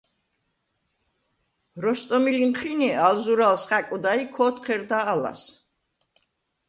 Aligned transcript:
როსტომი 1.85 2.31
ლინჴრინე 2.37 2.89
ალ 3.07 3.15
ზურა̄ლს 3.23 3.63
ხა̈კვდა 3.69 4.11
ი 4.23 4.25
ქო̄თჴერდა 4.35 4.99
ალას. 5.11 5.41